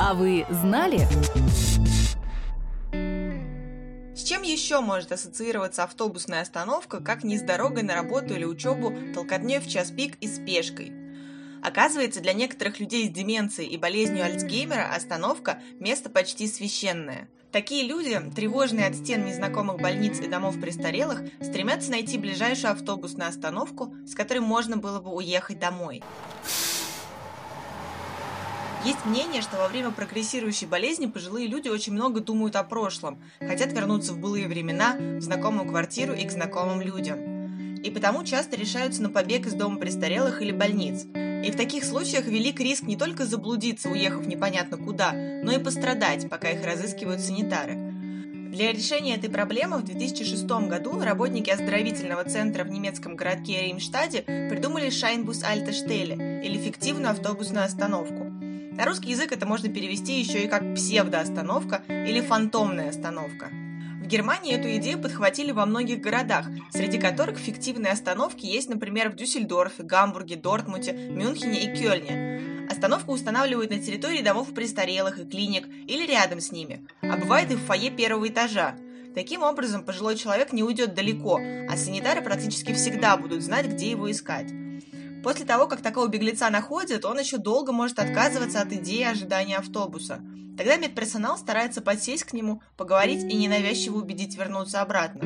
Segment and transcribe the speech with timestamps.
[0.00, 1.08] А вы знали?
[4.14, 8.94] С чем еще может ассоциироваться автобусная остановка, как не с дорогой на работу или учебу,
[9.12, 10.92] толкотней в час пик и спешкой?
[11.64, 17.28] Оказывается, для некоторых людей с деменцией и болезнью Альцгеймера остановка– место почти священное.
[17.50, 23.92] Такие люди, тревожные от стен незнакомых больниц и домов престарелых, стремятся найти ближайшую автобусную остановку,
[24.06, 26.04] с которой можно было бы уехать домой.
[28.84, 33.72] Есть мнение, что во время прогрессирующей болезни пожилые люди очень много думают о прошлом, хотят
[33.72, 37.76] вернуться в былые времена, в знакомую квартиру и к знакомым людям.
[37.82, 41.06] И потому часто решаются на побег из дома престарелых или больниц.
[41.14, 46.28] И в таких случаях велик риск не только заблудиться, уехав непонятно куда, но и пострадать,
[46.28, 47.74] пока их разыскивают санитары.
[48.52, 54.88] Для решения этой проблемы в 2006 году работники оздоровительного центра в немецком городке Реймштаде придумали
[54.88, 58.26] Шайнбус Альте Штеле, или фиктивную автобусную остановку.
[58.78, 63.48] На русский язык это можно перевести еще и как псевдоостановка или фантомная остановка.
[64.00, 69.16] В Германии эту идею подхватили во многих городах, среди которых фиктивные остановки есть, например, в
[69.16, 72.68] Дюссельдорфе, Гамбурге, Дортмуте, Мюнхене и Кёльне.
[72.70, 77.56] Остановку устанавливают на территории домов престарелых и клиник или рядом с ними, а бывает и
[77.56, 78.76] в фойе первого этажа.
[79.12, 84.08] Таким образом, пожилой человек не уйдет далеко, а санитары практически всегда будут знать, где его
[84.08, 84.52] искать.
[85.28, 90.22] После того, как такого беглеца находят, он еще долго может отказываться от идеи ожидания автобуса.
[90.56, 95.20] Тогда медперсонал старается подсесть к нему, поговорить и ненавязчиво убедить вернуться обратно.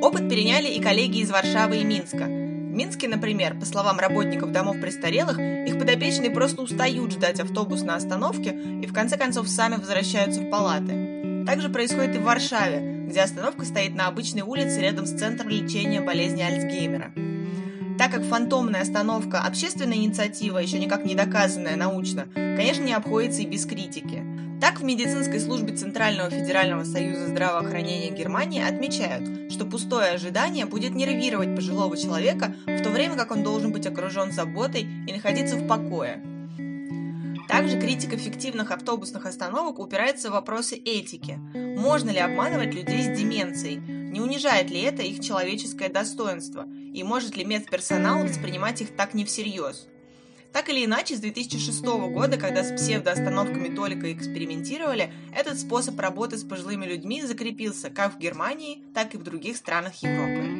[0.00, 2.26] Опыт переняли и коллеги из Варшавы и Минска.
[2.26, 7.96] В Минске, например, по словам работников домов престарелых, их подопечные просто устают ждать автобус на
[7.96, 11.44] остановке и в конце концов сами возвращаются в палаты.
[11.44, 16.00] Также происходит и в Варшаве, где остановка стоит на обычной улице рядом с центром лечения
[16.00, 17.12] болезни Альцгеймера.
[17.98, 23.46] Так как фантомная остановка– общественная инициатива, еще никак не доказанная научно, конечно, не обходится и
[23.46, 24.24] без критики.
[24.60, 31.54] Так, в медицинской службе Центрального федерального союза здравоохранения Германии отмечают, что пустое ожидание будет нервировать
[31.56, 36.22] пожилого человека, в то время как он должен быть окружен заботой и находиться в покое.
[37.50, 41.36] Также критика фиктивных автобусных остановок упирается в вопросы этики.
[41.52, 43.78] Можно ли обманывать людей с деменцией?
[43.78, 46.68] Не унижает ли это их человеческое достоинство?
[46.94, 49.88] И может ли медперсонал воспринимать их так не всерьез?
[50.52, 56.44] Так или иначе, с 2006 года, когда с псевдоостановками только экспериментировали, этот способ работы с
[56.44, 60.59] пожилыми людьми закрепился как в Германии, так и в других странах Европы.